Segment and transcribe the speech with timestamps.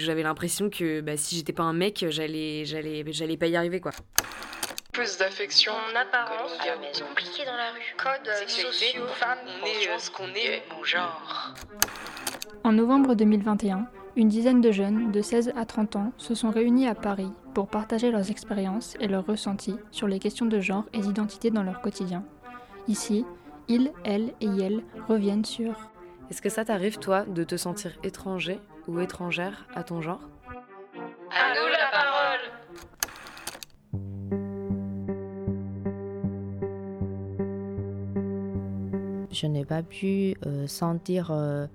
[0.00, 3.56] Donc j'avais l'impression que bah, si j'étais pas un mec, j'allais, j'allais, j'allais pas y
[3.56, 3.92] arriver quoi.
[4.94, 5.72] Plus d'affection.
[5.72, 7.04] En apparence, à la maison.
[7.04, 7.94] Compliqué dans la rue.
[7.98, 11.54] Code sociaux, femmes, on est ce qu'on est, mon genre.
[12.64, 16.88] En novembre 2021, une dizaine de jeunes de 16 à 30 ans se sont réunis
[16.88, 21.00] à Paris pour partager leurs expériences et leurs ressentis sur les questions de genre et
[21.00, 22.24] d'identité dans leur quotidien.
[22.88, 23.26] Ici,
[23.68, 25.74] ils, elles et elles reviennent sur
[26.30, 28.60] Est-ce que ça t'arrive, toi, de te sentir étranger
[28.90, 30.20] ou étrangère à ton genre
[31.30, 32.40] À nous la parole.
[39.30, 41.66] Je n'ai pas pu euh, sentir euh,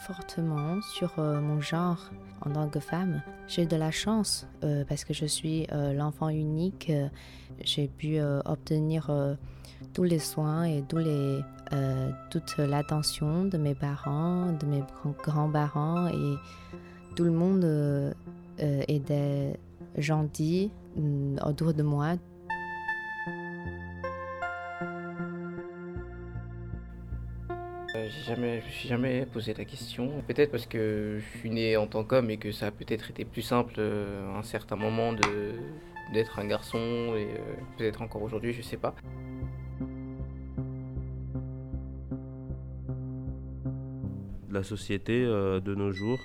[0.00, 3.22] fortement sur euh, mon genre en tant que femme.
[3.46, 6.90] J'ai de la chance euh, parce que je suis euh, l'enfant unique.
[7.62, 9.10] J'ai pu obtenir
[9.92, 10.82] tous les soins et
[12.30, 14.82] toute l'attention de mes parents, de mes
[15.22, 16.36] grands-parents et
[17.16, 18.14] tout le monde
[18.88, 19.60] était
[19.98, 22.14] gentil mm, autour de moi.
[28.08, 30.22] J'ai jamais, je me suis jamais posé la question.
[30.26, 33.24] Peut-être parce que je suis né en tant qu'homme et que ça a peut-être été
[33.24, 35.52] plus simple euh, à un certain moment de,
[36.12, 38.94] d'être un garçon et euh, peut-être encore aujourd'hui, je sais pas.
[44.50, 46.18] La société euh, de nos jours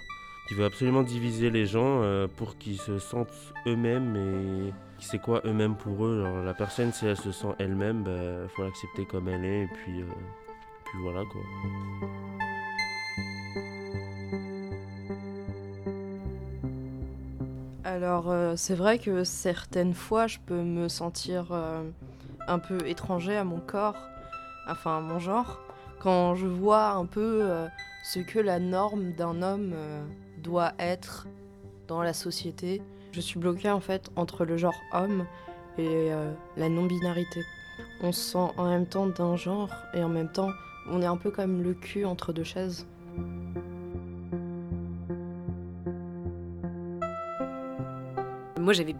[0.47, 2.03] qui veut absolument diviser les gens
[2.37, 6.23] pour qu'ils se sentent eux-mêmes et c'est quoi eux-mêmes pour eux.
[6.45, 9.67] la personne, si elle se sent elle-même, il bah, faut l'accepter comme elle est et
[9.73, 10.03] puis
[11.01, 11.41] voilà quoi.
[17.95, 21.81] Alors euh, c'est vrai que certaines fois je peux me sentir euh,
[22.47, 23.95] un peu étranger à mon corps,
[24.67, 25.61] enfin à mon genre,
[25.99, 27.67] quand je vois un peu euh,
[28.03, 29.73] ce que la norme d'un homme
[30.43, 31.27] doit être
[31.87, 32.81] dans la société.
[33.13, 35.25] Je suis bloquée en fait entre le genre homme
[35.77, 36.09] et
[36.57, 37.43] la non-binarité.
[38.01, 40.51] On se sent en même temps d'un genre et en même temps
[40.89, 42.87] on est un peu comme le cul entre deux chaises.
[48.65, 48.95] Moi, j'avais,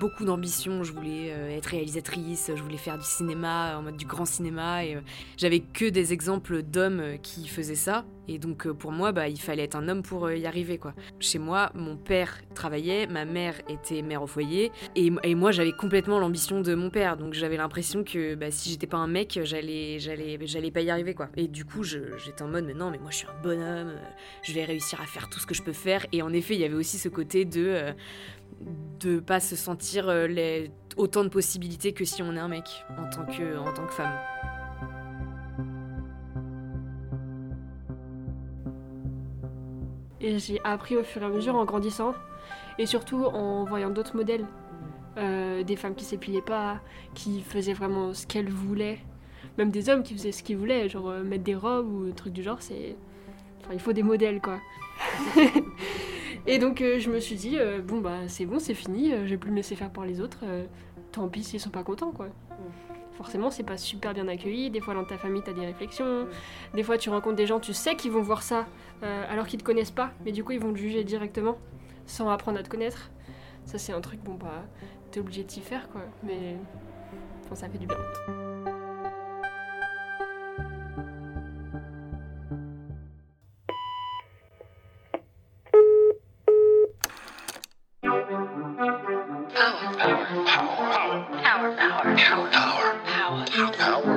[0.00, 0.82] beaucoup d'ambition.
[0.82, 4.84] Je voulais euh, être réalisatrice, je voulais faire du cinéma, en mode du grand cinéma.
[4.84, 5.00] Et euh,
[5.36, 8.04] j'avais que des exemples d'hommes euh, qui faisaient ça.
[8.28, 10.78] Et donc, pour moi, bah, il fallait être un homme pour y arriver.
[10.78, 10.94] quoi.
[11.20, 14.72] Chez moi, mon père travaillait, ma mère était mère au foyer.
[14.96, 17.16] Et, moi, j'avais complètement l'ambition de mon père.
[17.16, 21.14] Donc, j'avais l'impression que bah, si j'étais pas un mec, j'allais, pas y arriver.
[21.14, 21.28] quoi.
[21.36, 23.92] Et du coup, j'étais en mode, mais non, mais moi, je suis un bonhomme.
[24.42, 26.06] Je vais réussir à faire tout ce que je peux faire.
[26.12, 27.94] Et en effet, il y avait aussi ce côté de
[29.00, 32.84] de pas se sentir euh, les, autant de possibilités que si on est un mec
[32.98, 34.14] en tant que, en tant que femme.
[40.24, 42.14] Et j'ai appris au fur et à mesure en grandissant
[42.78, 44.46] et surtout en voyant d'autres modèles.
[45.18, 46.80] Euh, des femmes qui s'épilaient pas,
[47.12, 48.98] qui faisaient vraiment ce qu'elles voulaient.
[49.58, 52.32] Même des hommes qui faisaient ce qu'ils voulaient, genre euh, mettre des robes ou trucs
[52.32, 52.96] du genre, c'est.
[53.60, 54.58] Enfin, il faut des modèles quoi.
[56.46, 59.36] Et donc euh, je me suis dit, bon bah c'est bon, c'est fini, je vais
[59.36, 60.44] plus me laisser faire par les autres,
[61.14, 62.28] tant pis s'ils sont pas contents quoi.
[63.16, 64.70] Forcément, c'est pas super bien accueilli.
[64.70, 66.26] Des fois, dans ta famille, t'as des réflexions.
[66.74, 68.66] Des fois, tu rencontres des gens, tu sais qu'ils vont voir ça
[69.02, 71.56] alors qu'ils te connaissent pas, mais du coup, ils vont te juger directement
[72.06, 73.10] sans apprendre à te connaître.
[73.66, 74.64] Ça, c'est un truc, bon bah,
[75.12, 76.00] t'es obligé de t'y faire quoi.
[76.24, 76.56] Mais
[77.48, 77.96] bon, ça fait du bien.
[91.14, 91.76] Power.
[91.76, 92.16] Power.
[92.16, 92.50] Power.
[92.50, 92.98] Power.
[93.04, 93.46] Power.
[93.46, 93.72] Power.
[93.72, 94.13] Power.